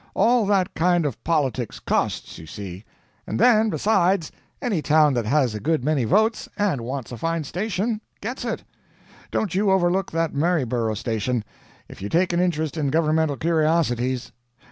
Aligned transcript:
All 0.15 0.47
that 0.47 0.73
kind 0.73 1.05
of 1.05 1.23
politics 1.23 1.79
costs, 1.79 2.39
you 2.39 2.47
see. 2.47 2.85
And 3.27 3.39
then, 3.39 3.69
besides, 3.69 4.31
any 4.59 4.81
town 4.81 5.13
that 5.13 5.27
has 5.27 5.53
a 5.53 5.59
good 5.59 5.83
many 5.83 6.05
votes 6.05 6.49
and 6.57 6.81
wants 6.81 7.11
a 7.11 7.17
fine 7.17 7.43
station, 7.43 8.01
gets 8.19 8.43
it. 8.43 8.63
Don't 9.29 9.53
you 9.53 9.69
overlook 9.69 10.11
that 10.11 10.33
Maryborough 10.33 10.95
station, 10.95 11.43
if 11.87 12.01
you 12.01 12.09
take 12.09 12.33
an 12.33 12.39
interest 12.39 12.77
in 12.77 12.87
governmental 12.89 13.37
curiosities. 13.37 14.31